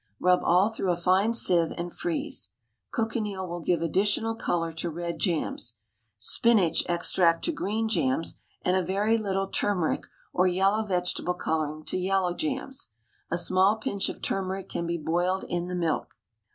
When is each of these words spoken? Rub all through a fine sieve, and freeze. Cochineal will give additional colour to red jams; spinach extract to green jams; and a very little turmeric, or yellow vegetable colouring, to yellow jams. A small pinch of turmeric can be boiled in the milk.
Rub 0.19 0.39
all 0.41 0.69
through 0.69 0.89
a 0.89 0.95
fine 0.95 1.35
sieve, 1.35 1.71
and 1.77 1.93
freeze. 1.93 2.53
Cochineal 2.89 3.47
will 3.47 3.59
give 3.59 3.83
additional 3.83 4.33
colour 4.33 4.73
to 4.73 4.89
red 4.89 5.19
jams; 5.19 5.75
spinach 6.17 6.83
extract 6.89 7.45
to 7.45 7.51
green 7.51 7.87
jams; 7.87 8.33
and 8.63 8.75
a 8.75 8.81
very 8.81 9.15
little 9.15 9.45
turmeric, 9.45 10.07
or 10.33 10.47
yellow 10.47 10.83
vegetable 10.83 11.35
colouring, 11.35 11.83
to 11.83 11.99
yellow 11.99 12.33
jams. 12.33 12.89
A 13.29 13.37
small 13.37 13.75
pinch 13.75 14.09
of 14.09 14.23
turmeric 14.23 14.69
can 14.69 14.87
be 14.87 14.97
boiled 14.97 15.43
in 15.43 15.67
the 15.67 15.75
milk. 15.75 16.15